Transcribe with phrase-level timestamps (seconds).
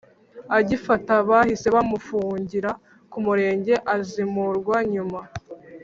[0.57, 2.71] Agifatwa bahise bamufungira
[3.11, 5.19] ku murenge azimurwa nyuma